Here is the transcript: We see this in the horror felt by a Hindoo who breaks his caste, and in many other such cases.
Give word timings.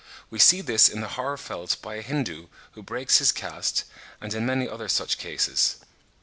We 0.31 0.39
see 0.39 0.61
this 0.61 0.89
in 0.89 1.01
the 1.01 1.09
horror 1.09 1.37
felt 1.37 1.77
by 1.83 1.93
a 1.97 2.01
Hindoo 2.01 2.47
who 2.71 2.81
breaks 2.81 3.19
his 3.19 3.31
caste, 3.31 3.83
and 4.19 4.33
in 4.33 4.47
many 4.47 4.67
other 4.67 4.87
such 4.89 5.19
cases. 5.19 5.75